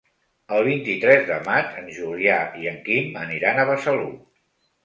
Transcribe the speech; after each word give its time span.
El 0.59 0.63
vint-i-tres 0.67 1.27
de 1.27 1.37
maig 1.49 1.77
en 1.83 1.91
Julià 1.99 2.39
i 2.63 2.67
en 2.73 2.81
Quim 2.89 3.23
aniran 3.27 3.61
a 3.61 3.67
Besalú. 3.73 4.13